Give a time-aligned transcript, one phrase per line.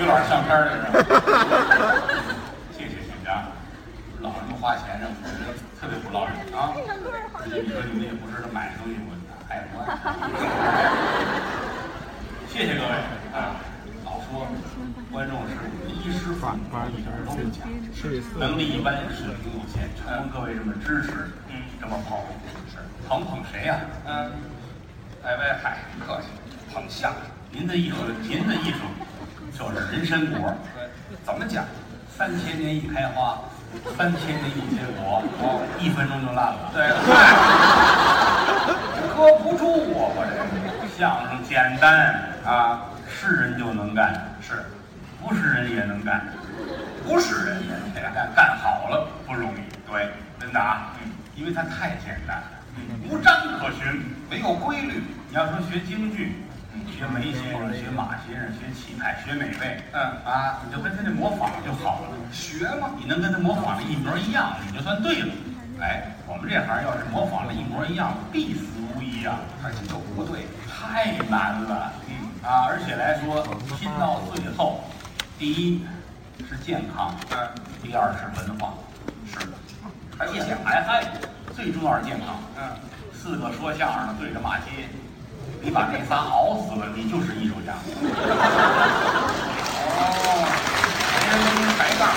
[0.00, 0.84] 于老师相片儿来着。
[2.72, 3.52] 谢谢谢谢啊，
[4.20, 6.72] 老人花钱让我觉得特别不老忍啊。
[7.36, 9.12] 而且你说你们也不知道买东西，我
[9.46, 9.84] 还我。
[12.48, 12.88] 谢谢各位
[13.36, 13.60] 啊！
[14.04, 14.48] 老说
[15.12, 15.52] 观众是
[15.86, 16.56] 衣食父母
[16.90, 17.62] 一点儿都不假，
[18.38, 22.18] 能力一般，水平有限，承蒙各位这么支持，嗯，这么捧，
[22.72, 23.78] 是捧捧谁呀？
[24.04, 24.32] 嗯，
[25.22, 26.26] 哎喂，嗨，客气，
[26.74, 27.20] 捧相声。
[27.52, 28.78] 您的艺术，您的艺术
[29.56, 30.88] 就是人参果，对，
[31.24, 31.64] 怎么讲？
[32.16, 33.38] 三千年一开花，
[33.96, 36.70] 三千年一结果，哦，一分钟就烂了。
[36.74, 36.88] 对，
[38.66, 38.72] 对，
[39.14, 40.18] 搁不住我，我
[40.82, 44.64] 这相声简单，啊，是人就能干，是，
[45.22, 46.26] 不是人也能干，
[47.06, 52.44] 不是人也能干，干好了不容易，对，真的啊，嗯，因为它太简单了，
[53.08, 55.02] 无章可循，没有规律。
[55.28, 56.42] 你要说学京剧，
[56.86, 62.08] 学梅先生、学马先生、学气派、学美味，嗯啊，你就跟他那模仿就好了。
[62.32, 65.32] 学嘛，你能跟他模仿的一模一样，你就算对了。
[65.80, 69.40] 哎，我们这行要是模仿的一模一样，必死无疑啊！
[69.62, 70.46] 那就不对。
[70.68, 72.14] 太难了，嗯
[72.48, 73.42] 啊，而且来说
[73.78, 74.84] 拼到最后，
[75.38, 75.84] 第一
[76.48, 77.48] 是健康，嗯，
[77.82, 78.74] 第二是文化，
[79.26, 79.52] 是的，
[80.18, 81.04] 还讲想哎嗨，
[81.54, 82.36] 最重要是健康。
[82.58, 82.62] 嗯，
[83.14, 84.88] 四个说相声的对着骂街，
[85.62, 87.72] 你把这仨熬死了，你就是艺术家。
[90.00, 90.04] 哦，
[91.12, 92.08] 没人跟您抬杠。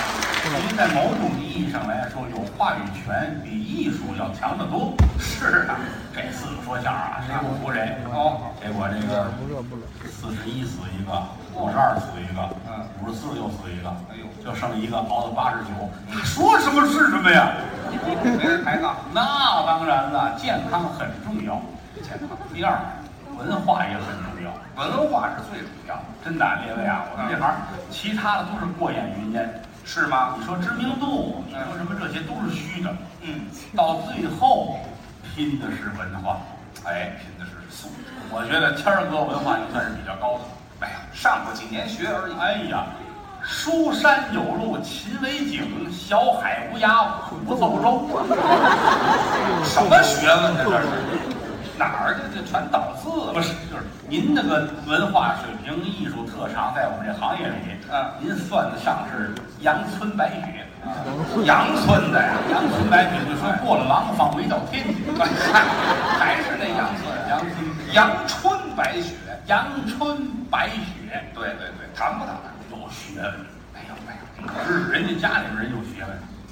[0.44, 4.92] 您在某种意义上来说，有话语权比艺术要强得多。
[5.18, 5.80] 是啊，
[6.14, 7.96] 这四个说相声啊，谁不服谁？
[8.12, 9.32] 哦，结果这个
[10.12, 11.16] 四十一死一个，
[11.54, 17.52] 五十二死一个，嗯五十四又死一个，哎呦就剩一个熬到八十九，他说什么是什么呀？
[18.22, 18.96] 没人抬杠。
[19.14, 21.60] 那当然了，健康很重要。
[22.02, 22.76] 健康，第二，
[23.38, 24.50] 文化也很重要。
[24.76, 27.54] 文化是最主要的，真的，列位啊，我们这行
[27.90, 29.62] 其他的都是过眼云烟。
[29.86, 30.34] 是吗？
[30.38, 32.90] 你说知名度，你说什么这些都是虚的。
[33.20, 33.46] 嗯，
[33.76, 34.78] 到最后，
[35.22, 36.38] 拼的是文化，
[36.84, 38.10] 哎，拼的是素质。
[38.30, 40.40] 我觉得谦儿哥文化就算是比较高的。
[40.80, 42.34] 哎呀，上过几年学而已。
[42.40, 42.86] 哎呀，
[43.42, 48.08] 书山有路勤为径，小海无涯苦奏舟。
[49.64, 50.64] 什么学问呢？
[50.64, 50.88] 这是
[51.76, 57.54] 哪儿这这全倒不是，就是您那个文化水平、艺术特长，在我们这行业里，
[57.92, 60.64] 嗯您算得上是阳春白雪。
[60.84, 60.92] 啊
[61.44, 67.48] 阳春的呀，阳春白雪就说过了廊坊没到天津， 还是那阳春，阳春
[67.94, 69.14] 阳春白雪。
[69.46, 72.34] 阳春白雪对对对，谈不谈？
[72.70, 73.32] 有学问，
[73.72, 76.10] 没有没有，可是人家家里边人有学问，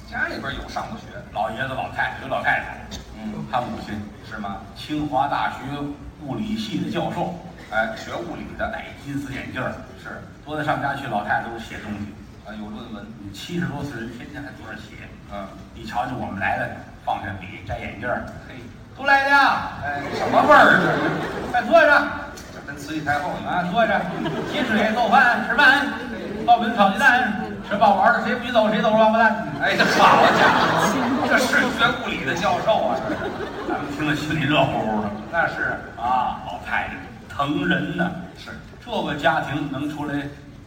[0.09, 2.82] 家里边有上过学，老爷子老太太有老太太，嗯，
[3.53, 3.93] 他母亲
[4.27, 4.57] 是吗？
[4.75, 5.77] 清华大学
[6.25, 7.35] 物理系的教授，
[7.69, 9.69] 哎，学物理的，戴金丝眼镜儿，
[10.01, 12.09] 是多在上家去，老太太都写东西，
[12.47, 15.05] 啊，有论文，七十多岁人天天还坐那写。
[15.31, 16.67] 嗯，你瞧瞧我们来了，
[17.05, 18.55] 放下笔，摘眼镜儿，嘿，
[18.97, 19.37] 都来了，
[19.85, 20.81] 哎，什么味儿啊？
[21.51, 22.07] 快坐着
[22.55, 23.69] 这跟慈禧太后一样。
[23.71, 24.01] 坐着，
[24.51, 25.93] 接水做饭吃饭，
[26.47, 29.47] 烙饼炒鸡蛋，吃饱玩的谁不许走谁走王八蛋。
[29.61, 33.21] 哎，这好家伙，这是学物理的教授啊，这是。
[33.67, 36.93] 咱们听了心里热乎乎的那是啊，老太太
[37.29, 38.51] 疼人呢，是，
[38.85, 40.15] 这个家庭能出来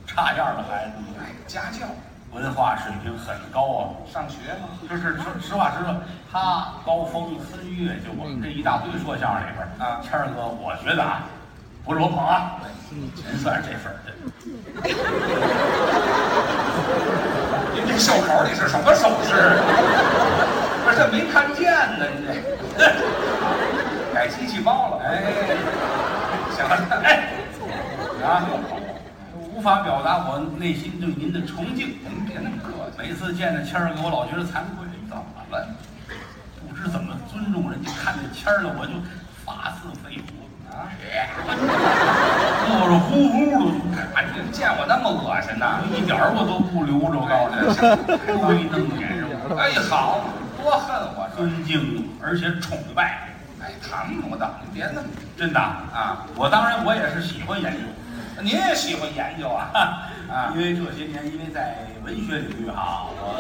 [0.07, 1.09] 差样的孩子吗？
[1.21, 1.87] 哎，家教，
[2.33, 3.95] 文化水平很高啊。
[4.13, 4.69] 上学吗？
[4.89, 5.95] 就是说实话实说，
[6.33, 11.23] 他高峰、孙越，就我们这一大堆说相声里边啊谦儿哥，我觉得啊，
[11.85, 12.57] 不是我捧啊，
[13.29, 14.13] 人算是这份儿的。
[14.83, 14.97] 您
[17.99, 19.33] 袖口里是什么手势？
[20.85, 22.35] 不是，这没看见呢，你这
[24.15, 25.03] 改机器包了。
[25.05, 25.23] 哎，
[26.55, 27.33] 行了，哎，
[28.25, 28.47] 啊，
[29.53, 31.99] 无法表达我内心对您的崇敬。
[32.05, 32.99] 您别那么客气。
[32.99, 35.67] 每次见着谦儿哥，我老觉得惭愧，怎么了？
[36.69, 38.93] 不知怎么尊重人家，看见谦儿了，我就
[39.45, 40.21] 发自肺腑
[40.71, 40.87] 啊
[42.67, 43.37] 热热乎乎
[43.95, 45.81] 的，哎，您见我那么恶心呐？
[45.95, 47.63] 一点儿我都不留着，我告诉你，
[48.27, 49.57] 都没瞪眼是吧？
[49.63, 50.21] 哎，好，
[50.63, 51.29] 多恨我。
[51.37, 53.29] 尊敬而且崇拜，
[53.63, 55.07] 哎，谈不到，您别那么
[55.37, 56.27] 真的啊！
[56.35, 57.79] 我当然我也是喜欢研究，
[58.43, 59.71] 您也喜欢研究啊？
[60.29, 63.37] 啊因为这些年因为在文学领域哈，我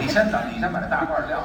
[0.00, 1.38] 你先等，你先把这大褂撂。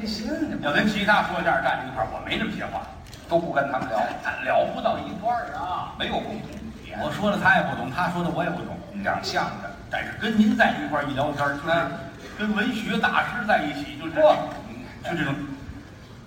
[0.00, 0.56] 开心呢。
[0.62, 2.82] 要跟其他说相声站在一块儿，我没那么些话，
[3.28, 5.94] 都不跟他们聊，咱聊不到一块儿啊。
[5.98, 6.50] 没有共同
[6.84, 6.98] 语言。
[7.02, 11.92] 我说的他也不懂，他说的我也不懂，两项的，但是跟您在一块儿一聊天，就是嗯
[12.38, 15.34] 跟文学大师在一起，就是就这种，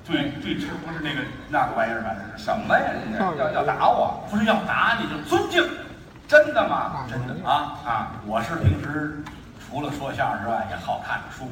[0.07, 2.89] 对对这，不是那个那个玩意儿，反正是什么呀？
[3.37, 4.25] 要要打我？
[4.29, 5.63] 不是要打你，就尊敬，
[6.27, 7.05] 真的吗？
[7.07, 8.11] 真的啊啊！
[8.25, 9.21] 我是平时
[9.61, 11.51] 除了说相声之外，也好看书，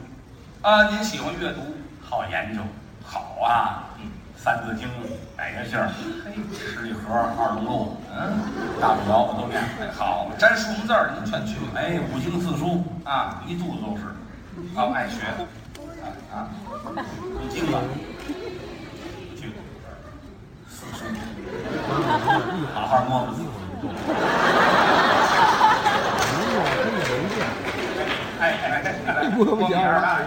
[0.63, 1.61] 啊，您喜欢阅读？
[2.09, 2.61] 好研究，
[3.03, 3.83] 好啊。
[3.99, 4.05] 嗯，
[4.41, 4.87] 《三字经》
[5.35, 5.89] 百家姓儿，
[6.23, 8.39] 嘿，十里河、二龙路、嗯，
[8.79, 9.61] 大不了我都念。
[9.81, 11.71] 哎，好，沾数目字儿您全去了。
[11.75, 14.03] 哎，五经四书啊，一肚子都是。
[14.79, 15.21] 啊爱学。
[16.33, 16.47] 啊，
[16.85, 17.79] 五经吧，
[19.35, 19.51] 经
[20.69, 21.05] 四书，
[22.73, 23.35] 好好摸摸。
[28.39, 30.25] 哎哎哎哎，摸名儿大爷，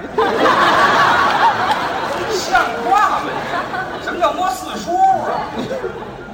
[2.40, 3.26] 像话吗？
[3.98, 5.44] 你什么叫摸四叔啊？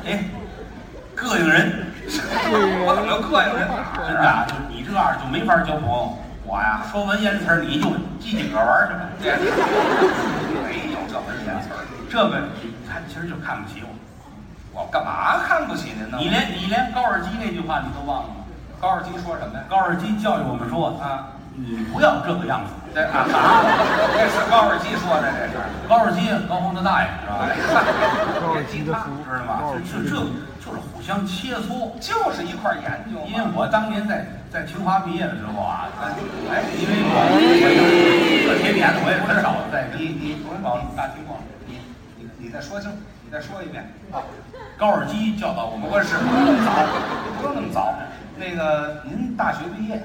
[0.07, 0.25] 哎，
[1.17, 1.87] 膈应人。
[2.87, 3.67] 我怎么叫膈应人？
[4.07, 6.17] 真的啊，就你这样就没法交朋友。
[6.45, 9.03] 我呀，说文言词儿，你就记几个玩儿去吧。
[9.19, 9.35] 这
[10.63, 13.91] 没有这文言词儿，这个你看，其实就看不起我。
[14.73, 16.19] 我干嘛看不起您呢？
[16.21, 18.47] 你连你连高尔基那句话你都忘了吗？
[18.81, 19.65] 高尔基说什么呀？
[19.69, 22.71] 高尔基教育我们说啊，你不要这个样子。
[22.97, 23.61] 这啊啊，
[24.17, 25.61] 这是高尔基说的，这是。
[25.87, 27.45] 高尔基，高峰的大爷是吧？
[27.45, 27.53] 哎，
[28.41, 29.61] 高尔基的他福知道吗？
[29.85, 31.93] 这这就是互相切磋。
[32.01, 33.45] 就是一块儿研究因为。
[33.55, 35.93] 我当年在在清华毕业的时候啊，
[36.49, 37.21] 哎，因为我
[38.49, 40.89] 这些年我也很少在你你不是搞你。
[41.69, 41.77] 你
[42.17, 42.91] 你你再说清，
[43.27, 43.93] 你再说一遍。
[44.79, 46.73] 高尔基教导我们，不是，不用那么早，
[47.37, 47.93] 不用那么早。
[48.39, 50.01] 那个，您大学毕业，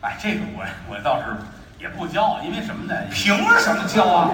[0.00, 1.38] 哎，这个我我倒是
[1.78, 2.94] 也不骄傲，因为什么呢？
[3.12, 4.30] 凭什么教啊？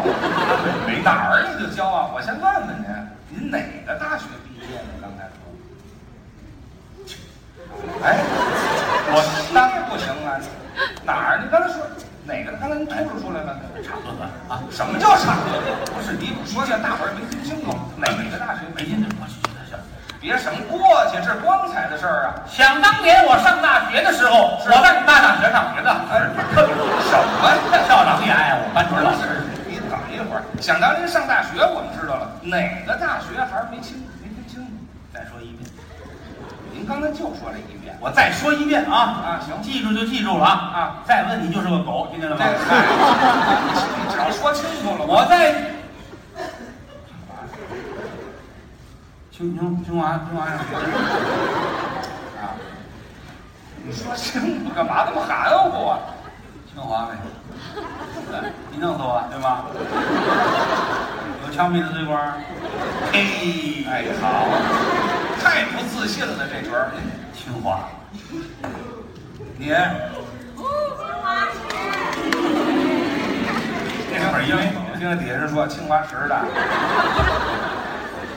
[0.86, 2.10] 没哪儿你就教啊？
[2.14, 2.88] 我先问问您，
[3.28, 4.84] 您哪个大学毕业的？
[5.02, 5.44] 刚才说。
[8.02, 8.24] 哎，
[9.12, 9.20] 我
[9.52, 10.40] 那不行啊！
[11.04, 11.40] 哪儿？
[11.44, 11.84] 你刚才说
[12.24, 12.52] 哪个？
[12.56, 13.60] 刚才您吐露出来了。
[13.84, 14.64] 差不多啊。
[14.70, 15.60] 什么叫差不多？
[15.92, 17.76] 不是你说这大伙儿没听清楚。
[18.00, 18.96] 哪个大学没毕业？
[18.96, 19.13] 劲，我去去去。
[20.24, 22.32] 别什么过去，这是光彩的事儿啊！
[22.48, 27.60] 想当年我上大学的时候，我在大大学上学的，哎，什么呀？
[27.86, 29.44] 校长也爱我，班主任老师。
[29.68, 32.56] 你等一会儿，想当年上大学，我们知道了，哪
[32.86, 34.72] 个大学还是没清没听清楚？
[35.12, 35.68] 再说一遍，
[36.72, 37.94] 您刚才就说了一遍。
[38.00, 41.04] 我再说一遍啊啊行记住就记住了啊啊！
[41.04, 42.46] 再问你就是个狗，听见了吗？
[42.48, 45.52] 你只要说清楚了，我在
[49.36, 50.76] 清清清华清华上学
[52.38, 52.54] 啊，
[53.84, 55.98] 你说清楚干嘛那么含糊啊？
[56.72, 57.16] 清华呗，
[58.30, 59.64] 对你弄死我对吗？
[61.44, 62.34] 有枪毙的罪官，
[63.10, 64.46] 嘿，哎，好，
[65.42, 66.92] 太不自信了这角儿。
[67.34, 67.88] 清华，
[69.58, 69.74] 你清
[71.20, 71.58] 华石
[74.16, 76.38] 那会儿因为听着底下人说清华石的，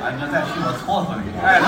[0.03, 1.33] 啊，你要再去我搓搓你！
[1.43, 1.59] 哎，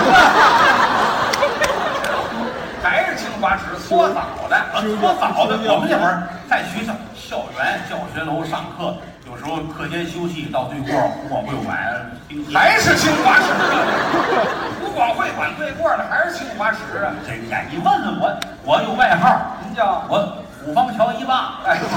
[2.82, 8.96] 还是清华池搓澡的，啊，搓澡的，我们那会儿在学校校园教学楼上课，
[9.26, 10.94] 有时候课间休息到对过
[11.30, 11.78] 我会馆，
[12.54, 13.60] 还是清华池的。
[14.80, 17.12] 不光会馆对过的，还是清华池啊？
[17.26, 18.30] 这呀，你问问我，
[18.64, 21.88] 我有外号，您叫我虎方桥一霸，哎，这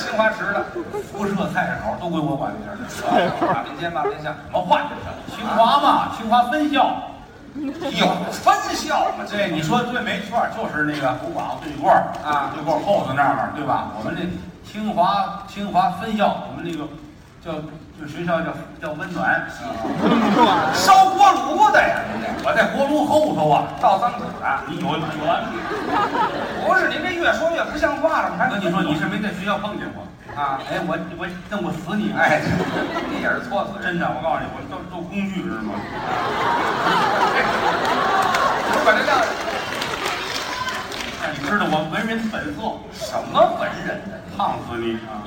[0.00, 0.64] 清华池的。
[1.12, 2.76] 辐射菜市口都归我管那地儿。
[3.52, 4.82] 马边街、马边巷，什么话？
[5.36, 7.04] 清华嘛，清华分校。
[7.54, 9.24] 有分校嘛？
[9.28, 13.90] 这你说对没错，就是那个古堡对过啊对过后头那儿，对吧？
[13.98, 14.22] 我们这
[14.70, 16.88] 清华清华分校，我们那个
[17.42, 17.52] 叫
[17.98, 19.46] 就学校叫叫温暖，
[20.74, 21.96] 烧锅炉的呀，
[22.44, 23.64] 我在锅炉后头啊。
[23.80, 24.44] 倒脏土的。
[24.68, 24.92] 你有有
[25.24, 25.40] 啊？
[26.66, 28.32] 不是，您这越说越不像话了。
[28.36, 30.04] 我跟你说，你是没在学校碰见过
[30.36, 30.60] 啊？
[30.68, 32.12] 哎，我我弄不死你！
[32.12, 32.42] 哎，
[33.08, 33.96] 你也是搓死人。
[33.96, 35.72] 真的，我告诉你，我都都工具知道吗？
[38.68, 39.29] 我把这叫哎，
[41.32, 42.60] 你知道我文人本色，
[42.92, 44.14] 什么文人呢？
[44.36, 45.22] 烫死你啊！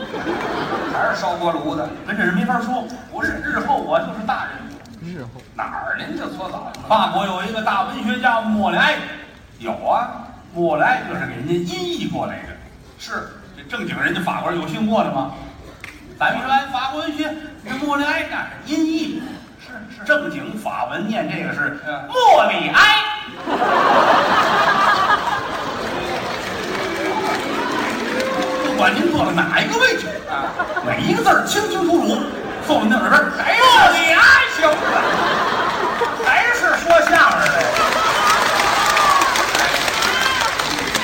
[0.92, 1.88] 还是烧锅炉的？
[2.08, 2.86] 跟这人没法说。
[3.12, 4.54] 不是，日后我就是大人。
[5.02, 6.72] 日后哪儿您就搓澡？
[6.88, 8.96] 法国有一个大文学家莫莱，
[9.60, 12.50] 有啊，莫莱就是给人家音译过来的。
[12.98, 15.32] 是这正经人家法国人有姓莫的吗？
[16.20, 17.36] 咱们说按法国文学，
[17.68, 19.22] 这莫里埃那是音译，
[19.60, 20.04] 是是。
[20.06, 22.80] 正经法文念这个是嗯莫里埃。
[28.74, 30.50] 不管您坐在哪一个位置，啊，
[30.84, 32.18] 每一个字儿清清楚楚，
[32.66, 34.20] 坐在那耳边，哎呦，莫里埃
[34.58, 34.76] 行了，
[36.26, 37.62] 还是说相声的。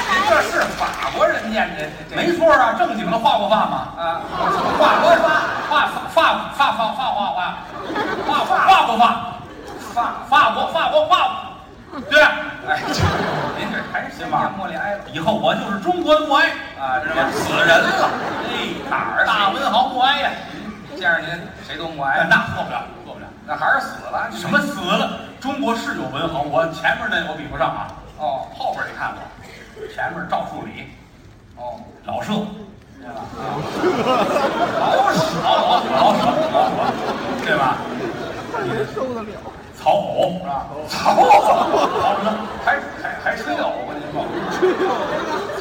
[0.09, 1.85] 您这是法国人念的，
[2.15, 3.93] 没错啊，正经的画过画吗？
[3.99, 4.21] 啊，
[4.79, 5.29] 法国发
[5.69, 7.53] 画法法法法法，
[8.25, 8.33] 法
[10.27, 11.15] 法国，法国，法
[11.91, 12.19] 国，对，
[12.67, 12.81] 哎，
[13.57, 16.49] 您这还是先吧莫里哀了以后我就是中国的默哀，
[16.79, 18.09] 啊，这是死人了。
[18.47, 20.31] 哎，哪儿大文豪不哀呀？
[20.95, 21.27] 见着您
[21.67, 23.25] 谁都默哀，哎，那错不了，错不了。
[23.45, 24.29] 那还是死了。
[24.31, 25.19] 什么死了？
[25.41, 29.21] 中国是有文豪，我前面那我比不上啊，哦后边你看过，
[29.93, 30.87] 前面赵树理、
[31.57, 32.31] 哦，老舍，
[33.03, 33.11] 老
[33.71, 33.83] 舍
[34.79, 35.19] 老舍
[35.91, 36.21] 老舍，老舍，
[37.45, 37.77] 对吧？
[38.95, 39.27] 受得了？
[39.81, 40.67] 曹偶是吧？
[40.89, 42.27] 曹曹曹什么？
[42.65, 44.27] 还还还吹偶，我跟你说，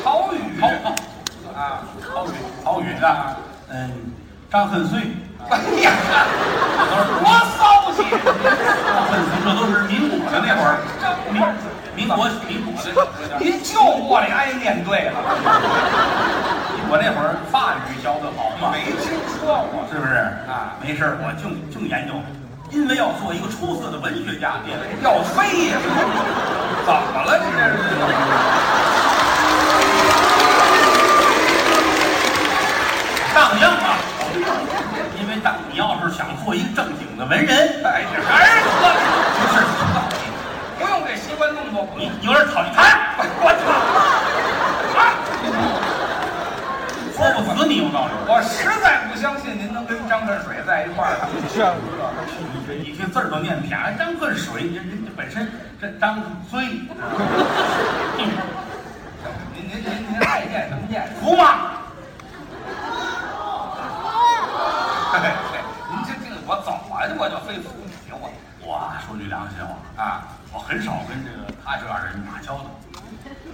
[0.02, 0.90] 曹禺曹啊，
[2.18, 2.32] 曹禺，
[2.64, 3.36] 曹禺啊，
[3.70, 3.90] 嗯，
[4.50, 4.98] 张恨水，
[5.48, 5.92] 哎呀，
[7.22, 8.02] 多骚气！
[8.02, 10.82] 恨水这都是民国的那会儿，
[11.30, 11.40] 民
[11.94, 12.90] 民国民国的
[13.38, 15.14] 您就过来挨念对了，
[16.90, 20.14] 我那会儿法语教的好嘛，没听说过是不是？
[20.50, 22.14] 啊没事我净净研究，
[22.72, 25.78] 因为要做一个出色的文学家，列位要飞呀？
[26.84, 27.38] 怎么了？
[27.38, 28.97] 你这是？
[33.38, 33.94] 上样啊！
[35.20, 38.90] 因为当你要是想做一个正经的文人，哎，呀还是喝
[39.38, 39.62] 不是
[40.76, 42.10] 不用给习惯动作，你。
[42.22, 43.70] 有点讨厌，哎，我操！
[44.98, 45.14] 啊！
[47.16, 48.14] 说不死你，我告诉你。
[48.26, 51.14] 我实在不相信您能跟张恨水在一块儿。
[51.54, 51.76] 这样
[52.66, 55.48] 你这字儿都念偏了，张恨水，人人家本身
[55.80, 56.60] 这张嘴，
[58.18, 58.26] 您
[59.54, 61.20] 您您您爱念什么念什么。
[61.22, 61.67] 服吗？
[65.18, 65.58] 嘿嘿
[65.90, 67.70] 您这这个我怎么的我就非服
[68.06, 68.30] 你我
[68.62, 70.28] 我说句良心话，啊？
[70.52, 72.70] 我很少跟这个他这样的人打交道，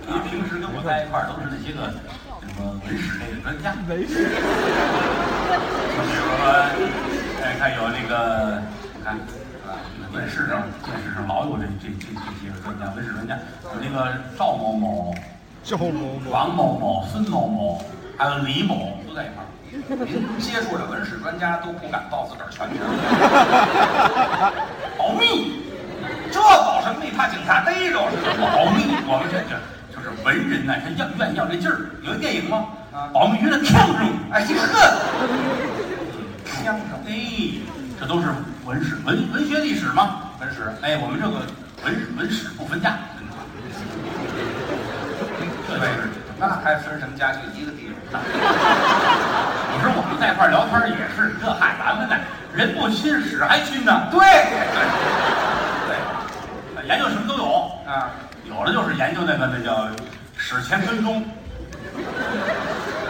[0.07, 6.45] 因为平时跟我在一块儿都是那些个什么文史类的专家，没事，比如说，
[7.41, 8.61] 哎，看有那个，
[9.03, 9.17] 看
[9.65, 9.81] 啊，
[10.13, 13.39] 电视上文史上老有这这这这些个专家，文史专家，
[13.73, 15.15] 有那个赵某某、
[15.65, 17.83] 赵某某，王某某、孙某某，
[18.19, 19.49] 还有李某都在一块儿。
[19.75, 19.83] 您
[20.39, 22.79] 接触的文史专家都不敢报自个儿全名，
[24.97, 25.65] 保密，
[26.31, 27.11] 这保什么密？
[27.11, 27.99] 怕警察逮着？
[27.99, 28.07] 保
[28.71, 29.59] 密，我们这这
[29.91, 31.91] 就是文人呐，他要愿意要这劲儿。
[32.03, 32.69] 有一电影吗？
[32.93, 34.63] 啊保密局的枪声，哎，这呵，
[36.63, 37.11] 枪声哎，
[37.99, 38.29] 这都是
[38.65, 40.31] 文史文文学历史吗？
[40.41, 41.39] 文史哎，我们这个
[41.85, 42.97] 文文史不分家，
[45.67, 45.75] 这。
[46.37, 47.33] 那还分什么家？
[47.33, 48.21] 就一个地方。
[49.85, 52.17] 你说我们在一块儿聊天也是，这嗨，咱们呢
[52.55, 54.81] 人不亲屎还亲呢，对对
[56.73, 58.09] 对，研究什么都有，啊，
[58.49, 59.87] 有的就是研究那个那叫
[60.39, 61.23] 史前跟踪，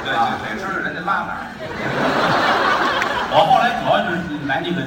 [0.02, 1.46] 对啊，得，知道人家拉哪儿。
[3.30, 4.82] 我后来主要就是来那个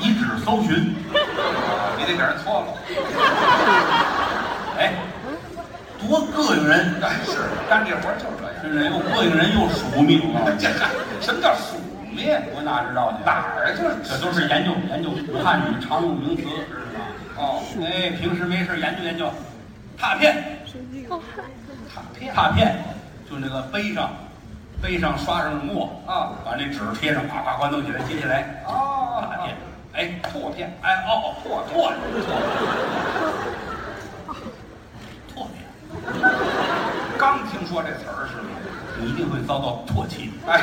[0.00, 0.96] 遗址搜寻，
[1.98, 2.68] 你得给人搓了。
[4.78, 4.94] 哎，
[6.00, 8.45] 多膈应人，哎，是干这活儿就是。
[8.66, 10.68] 真是又膈应人又署命，我告诉你这
[11.20, 11.76] 什么叫署
[12.12, 12.42] 灭？
[12.52, 13.18] 我哪知道去？
[13.24, 13.70] 哪儿啊？
[13.70, 15.10] 就是这都是研究研究
[15.44, 17.06] 汉语常用名词，知道吗？
[17.38, 19.30] 哦，哎，平时没事研究研究，
[19.96, 20.58] 拓片，
[21.08, 21.16] 卡
[22.18, 22.76] 片拓片，
[23.30, 24.10] 就那个碑上，
[24.82, 29.54] 碑上刷上墨啊把那纸贴上，啪啪啪弄起来，接下来，哦拓片，
[29.92, 31.92] 哎，拓片，哎哦，拓拓
[35.32, 35.62] 拓片，
[37.18, 37.88] 刚听说这？
[39.06, 40.32] 你一定会遭到唾弃。
[40.44, 40.52] 的。
[40.52, 40.60] 哎，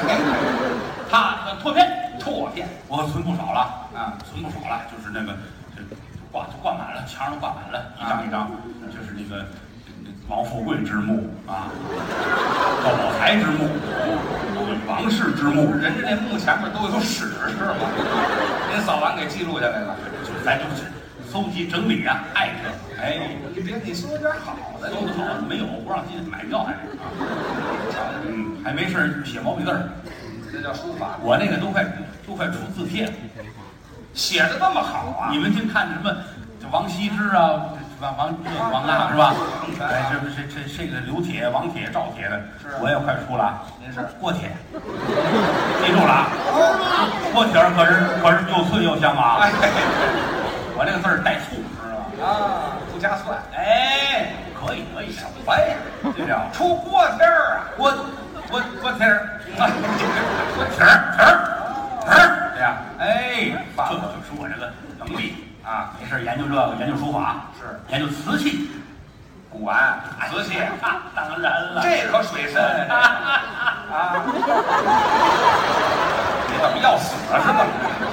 [1.10, 1.88] 他呃拓片，
[2.20, 2.68] 拓片。
[2.90, 3.60] 我存不少了。
[3.96, 5.34] 啊，存不少了，就是那个
[5.76, 5.82] 这
[6.32, 8.52] 挂挂满了，墙上挂满了，一张一张，
[8.92, 9.46] 就是那个
[10.04, 11.72] 那王富贵之墓啊，
[12.84, 13.70] 高宝才之墓，
[14.88, 17.88] 王氏之墓，人人家那墓前面都有史是吗？
[18.74, 19.96] 您扫完给记录下来了。
[20.26, 20.92] 就咱就是
[21.34, 23.18] 搜集整理啊，爱这个，哎，
[23.56, 26.78] 你别你说点好的，搜的好没有不让进买票还是。
[27.02, 27.10] 啊，
[28.24, 29.90] 嗯，还没事儿写毛笔字儿，
[30.52, 31.84] 这叫书法，我那个都快
[32.28, 33.12] 都快出字帖了。
[34.14, 35.30] 写的那么好啊！
[35.32, 36.16] 你们净看什么
[36.62, 37.66] 这王羲之啊，
[38.00, 39.34] 王王这王啊是吧？
[39.90, 43.44] 哎，这不是这这个刘铁、王铁、赵铁的是，我也快出了。
[43.44, 43.64] 啊。
[43.82, 49.40] 您是郭铁，记住了啊，郭铁可是可是又脆又香啊！
[49.42, 49.52] 哎
[50.76, 52.34] 我这个字儿带醋，知道吧？
[52.34, 55.76] 啊，不加蒜，哎，可以可以，什么呀？
[56.18, 57.70] 这叫出锅贴儿啊！
[57.78, 57.92] 锅
[58.50, 59.90] 锅锅贴儿，锅贴儿
[60.76, 65.94] 贴儿贴儿，对呀，哎，这就是我这个能力啊！
[66.02, 68.70] 没事研究这个，研究书法，是研究瓷器，
[69.50, 70.00] 古玩
[70.30, 72.96] 瓷器，啊，当然了，这可水深啊！
[73.94, 74.24] 啊，
[76.48, 77.66] 你怎么要死了是吧？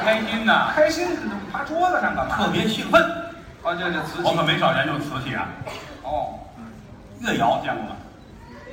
[0.05, 0.73] 开心呐！
[0.75, 2.37] 开心，怕趴桌子上干嘛？
[2.37, 3.03] 特别兴奋。
[3.63, 4.25] 哦，这这瓷器。
[4.25, 5.49] 我可没少研究瓷器啊。
[6.03, 6.41] 哦，
[7.21, 7.97] 越窑见过吗？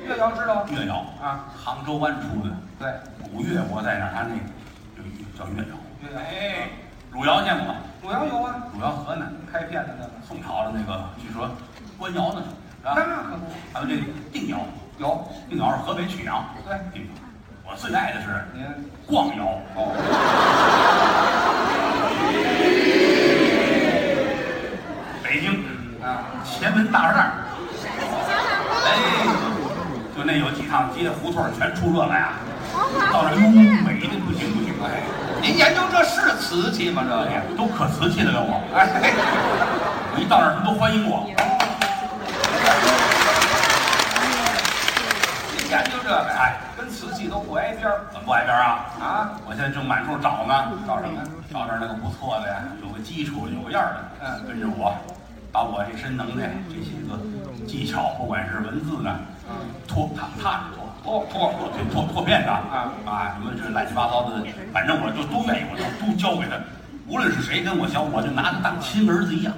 [0.05, 0.65] 越窑知道。
[0.71, 2.55] 越窑啊，杭州湾出的。
[2.79, 2.87] 对，
[3.21, 4.35] 古越我在那儿，他那
[4.95, 5.03] 就
[5.37, 5.75] 叫越窑。
[6.01, 6.19] 越窑。
[6.19, 6.69] 哎，
[7.11, 7.75] 汝窑见过吗？
[8.01, 8.55] 汝窑有啊。
[8.73, 11.49] 汝窑河南开片的那个，宋朝的那个，据说
[11.97, 12.41] 官窑呢，
[12.79, 12.93] 是吧？
[12.95, 13.51] 那可不。
[13.73, 14.01] 还有这
[14.31, 14.59] 定窑，
[14.97, 16.45] 有定窑是河北曲阳。
[16.65, 17.11] 对，定窑。
[17.69, 18.63] 我最爱的是您
[19.05, 19.59] 逛窑。
[19.75, 19.91] 哦。
[26.67, 27.31] 前门大栅栏。
[28.83, 28.91] 哎，
[30.13, 32.33] 就那有几趟街胡同全出这个呀，
[33.13, 34.73] 到这哟美的不行不行。
[34.83, 34.99] 哎，
[35.41, 37.05] 您研究这是瓷器吗？
[37.07, 38.61] 这哎呀，都可瓷器了跟我。
[38.75, 38.85] 哎，
[40.11, 41.23] 我一到那儿，他们都欢迎我。
[45.55, 48.91] 您研究这个，哎，跟瓷器都不挨边儿怎么不挨边儿啊？
[48.99, 49.31] 啊？
[49.47, 51.23] 我现在正满处找呢，找什么？
[51.49, 53.99] 找点那个不错的呀，有个基础、有个样儿的。
[54.19, 54.93] 嗯跟着我，
[55.57, 57.17] 把我这身能耐、这些个
[57.65, 59.09] 技巧，不管是文字呢，
[59.87, 66.55] 拓踏踏实拓，哦，错，拓拓拓片的啊啊，什么这乱七八糟的，反正我就都愿意，我就都教给他。
[67.07, 69.51] 无论是谁跟我学，我就拿他当亲儿子一样。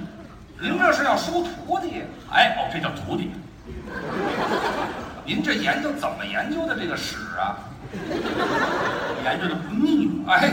[0.58, 2.02] 您这是要收徒弟？
[2.32, 3.30] 哎，哦，这叫徒弟。
[5.26, 7.60] 您这研究怎么研究的这个史啊？
[9.22, 10.32] 研究的不腻吗。
[10.32, 10.48] 哎，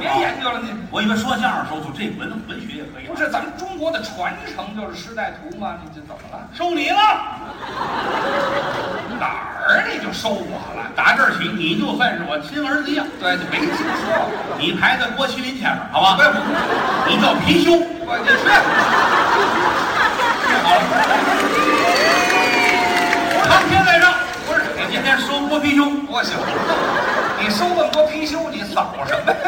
[0.00, 3.06] 别研究了，你我以为说相声的时候就这文文学也可以。
[3.06, 5.76] 不是咱们中国的传承就是师带徒吗？
[5.84, 6.40] 你这怎么了？
[6.56, 6.96] 收你了，
[9.20, 9.26] 哪
[9.68, 10.88] 儿你就收我了？
[10.96, 13.06] 打这儿起你就算是我亲儿子一样。
[13.20, 13.84] 对，就没听说。
[14.58, 16.16] 你排在郭麒麟前面，好吧？
[17.06, 17.76] 你叫貔貅。
[18.10, 18.16] 是
[20.64, 20.80] 好了，
[23.44, 24.14] 苍天在上，
[24.46, 25.78] 不是我今天收郭貔貅。
[26.08, 26.32] 我行，
[27.42, 29.38] 你收那么多貔貅，你扫什么呀？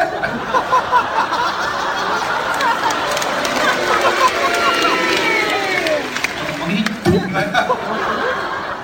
[6.59, 6.81] 我给你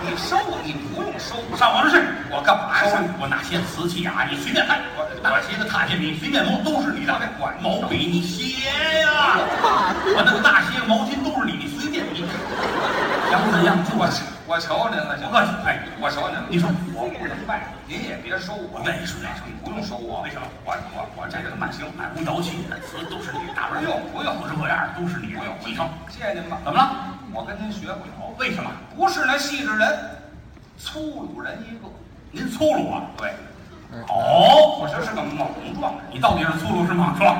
[0.05, 1.97] 你收你不用收，上我这去。
[2.29, 2.97] 我干嘛收收？
[3.19, 4.79] 我拿些瓷器啊，你随便看。
[4.95, 7.19] 我我些个踏铁笔随便摸，都是你的。
[7.61, 9.39] 毛笔你写呀，
[10.05, 12.23] 我那个大些毛巾都是你，你随便你。
[13.31, 14.05] 想怎样就我
[14.49, 14.55] 我。
[14.55, 25.39] 我求您了，行不客气，哎，我求您了，你说我不能卖，您也别收我，我愿意收愿意收你不用收我，为什么我我我这个慢行，满屋窑器，那瓷都是你的，大不用不用各式各样的都是你的。
[25.39, 26.57] 不用你说谢谢您吧。
[26.65, 27.13] 怎么了？
[27.31, 28.73] 我跟您学不了，为什么？
[28.97, 29.85] 不是那细致人，
[30.81, 31.85] 粗鲁人一个。
[32.33, 33.05] 您粗鲁啊？
[33.21, 33.29] 对，
[34.09, 35.45] 哦，我这是个莽
[35.79, 36.09] 撞人。
[36.09, 37.37] 你到底是粗鲁是莽撞？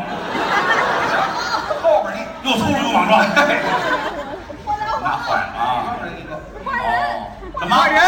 [1.10, 1.18] 行，
[1.82, 3.26] 后边你又粗鲁又莽撞，
[5.02, 5.98] 那坏了啊！
[7.60, 7.76] 什么？
[7.76, 8.02] 换人，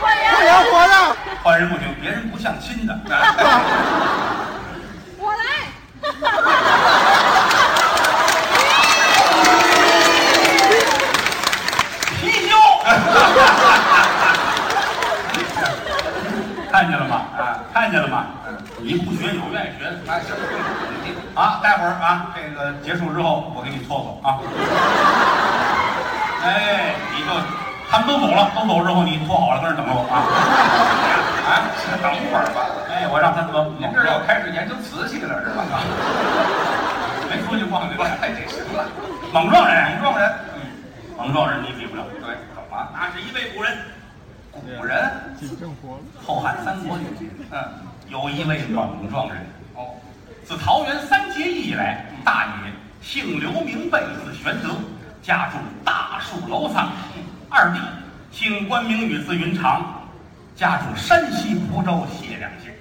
[0.00, 1.16] 换人，活的。
[1.42, 2.98] 换人不行，别人不像亲的。
[5.18, 5.44] 我来。
[12.22, 12.52] 貔貅，
[16.72, 17.16] 看见了吗？
[17.38, 18.26] 啊，看见了吗？
[18.78, 20.34] 你不学有愿意学的啊行，
[21.34, 21.60] 啊！
[21.62, 24.38] 待会儿啊，这个结束之后，我给你搓搓啊。
[26.44, 27.30] 哎，你就
[27.90, 30.14] 他们都走了，都走之后你脱好了，跟这等着我啊。
[31.46, 32.66] 啊， 先等会儿吧。
[32.90, 35.62] 哎，我让他们您这要开始研究瓷器了是吧？
[37.30, 38.86] 没出去逛去我太这行了，
[39.32, 40.60] 莽撞人，莽撞人，嗯，
[41.18, 42.02] 莽撞人你比不了。
[42.20, 42.88] 对，怎么？
[42.94, 43.76] 那是一位古人，
[44.78, 45.10] 古人。
[46.24, 47.04] 后汉三国里
[47.50, 47.58] 嗯，
[48.08, 49.38] 有一位莽撞人。
[49.74, 49.94] 哦，
[50.44, 52.72] 自桃园三结义以来，大爷
[53.02, 54.70] 姓刘名备，字玄德，
[55.22, 56.86] 家住大树楼桑；
[57.48, 57.80] 二弟
[58.32, 60.02] 姓关名羽，字云长，
[60.56, 62.72] 家住山西蒲州解良县；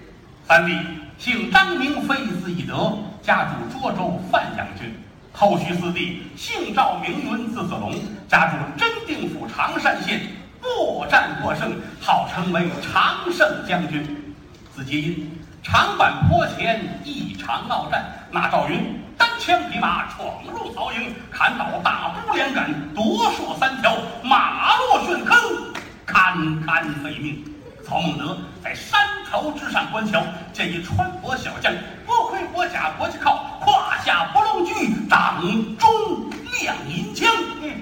[0.47, 0.75] 三弟
[1.17, 4.89] 姓张名飞，字翼德，家住涿州范阳郡；
[5.31, 7.93] 后续四弟姓赵名云，字子龙，
[8.27, 10.21] 家住真定府常山县，
[10.61, 14.33] 作战过胜，号称为常胜将军。
[14.75, 25.37] 字节音，长坂坡前一场鏖战，那赵云单枪匹马闯入曹营，砍倒大都连杆，夺槊三条，马落陷坑，
[26.05, 27.43] 堪堪废命。
[27.87, 28.99] 曹孟德在山
[29.29, 31.71] 头之上观瞧，见一穿薄小将，
[32.05, 34.73] 薄盔薄甲薄旗靠，胯下不龙驹，
[35.07, 35.39] 掌
[35.77, 35.89] 中
[36.61, 37.31] 亮银枪，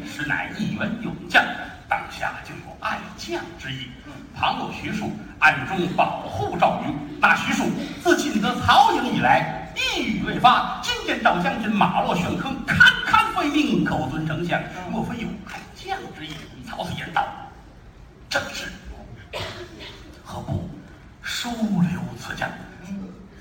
[0.05, 1.41] 实乃一员勇将。
[1.87, 3.87] 当下就有爱将之意。
[4.35, 7.19] 旁有徐庶暗中保护赵云。
[7.21, 7.69] 那徐庶
[8.03, 10.81] 自进得曹营以来，一语未发。
[10.83, 16.31] 今见赵将军马落陷坑，堪堪废命，口尊丞相，莫非有爱将之意？
[16.69, 17.25] 曹操言道
[18.29, 18.71] ：“正是。
[20.23, 20.69] 何不
[21.21, 22.49] 收留此将？”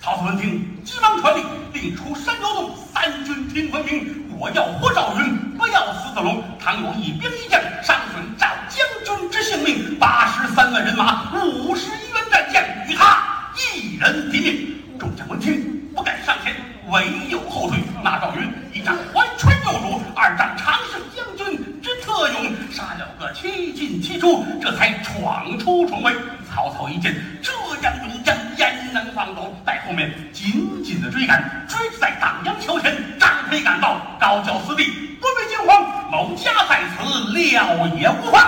[0.00, 4.22] 曹操闻听，急忙传令，令出山摇动，三军听分明。
[4.38, 6.42] 我要活赵云，不要死子龙。
[6.58, 13.22] 倘有一兵一将伤损赵将军之性命，八十三万人马，五十一员战将，与他
[13.56, 14.98] 一人抵命。
[14.98, 16.52] 众将闻听，不敢上前，
[16.88, 17.78] 唯有后退。
[18.02, 26.12] 那赵云一仗怀春有主，二仗常胜将军之特勇，杀了个七进七出，这才闯出重围。
[26.50, 29.54] 曹操一见这样勇将，焉能放走？
[29.64, 34.82] 在后面紧紧的追赶，追在党阳桥前，张飞赶到，高叫四弟
[35.20, 38.42] 不必惊慌，某家在此，料也无妨。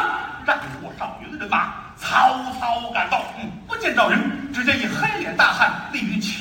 [0.44, 4.18] 让过赵云的人马，曹操赶到，嗯，不见赵云，
[4.52, 5.70] 只见一黑脸大汉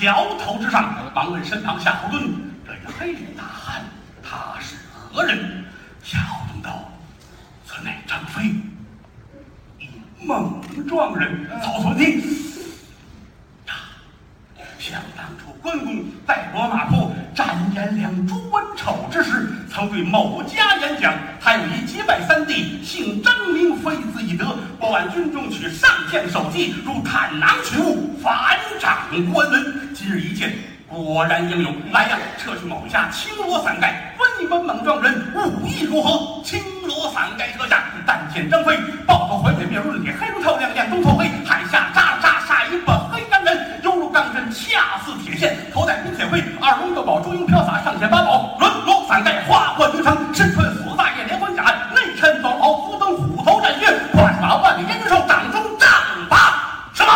[0.03, 2.29] 桥头之上，忙问身旁夏侯惇
[2.67, 3.81] ：“这一黑脸大汉，
[4.21, 5.63] 他是何人？”
[6.03, 6.91] 夏侯惇道
[7.65, 8.53] ：“此乃张飞。”
[9.79, 9.87] 一
[10.25, 12.21] 猛撞人，曹操听。
[14.77, 24.35] 想当初关公在罗马铺斩颜良、诛文丑之时，曾对某家演讲：“他有一结拜三弟，姓张名非子翼
[24.93, 24.99] 德。
[24.99, 28.95] 过往军中取上将首级，如探囊取物，反掌
[29.33, 29.91] 关文。
[29.95, 30.53] 今日一见，
[30.87, 31.75] 果然英勇。
[31.91, 36.43] 来呀，撤去某家青罗伞盖，问一问猛撞人武艺如何？
[36.43, 38.77] 青罗伞盖撤下，但见张飞
[39.07, 45.57] 抱头环腿面如润铁，黑如透亮，眼中透黑，海下扎扎杀一本黑钢人，犹如钢针，恰似铁线。
[45.73, 51.63] 头戴冰铁盔，二龙斗宝，朱缨飘洒，上前八宝，轮罗伞盖，花冠云长，身穿锁大叶连环甲，
[51.95, 55.89] 内衬宝袍，伏登虎头战靴，胯下万里烟云手，掌中丈
[56.29, 56.37] 八
[56.93, 57.11] 什么？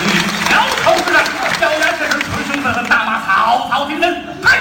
[0.00, 0.04] 与
[0.48, 1.24] 桥头之战，
[1.60, 4.24] 萧然这时捶胸愤恨，大骂曹操听人。
[4.42, 4.60] 嗨，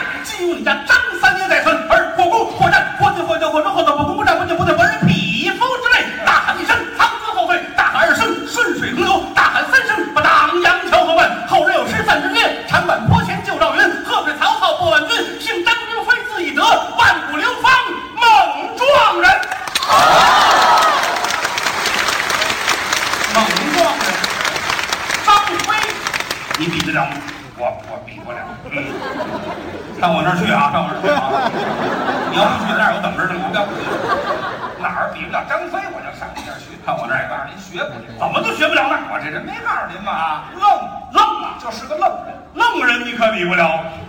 [0.57, 1.10] 你家脏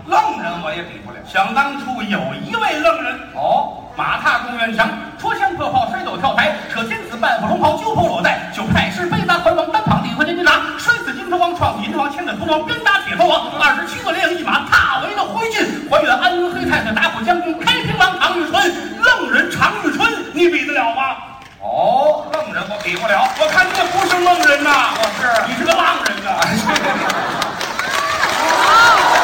[0.06, 1.18] 愣人我也比不了。
[1.26, 4.88] 想当初有一位愣人，哦，马踏公园墙，
[5.18, 21.16] 戳枪破炮，摔斗跳台，扯天子半副龙袍，揪破裸带，九太师背拿环王，单膀地和金军拿，摔死金头王，撞死银王，牵着屠王，鞭打铁头王，二十七个连营一马，踏为了灰烬，还原安云黑太子，打虎将军，开平王常玉春，愣人常玉春，你比得了吗？
[21.60, 23.28] 哦，愣人我比不了。
[23.38, 26.28] 我看你也不是愣人呐，我是你是个浪人呐。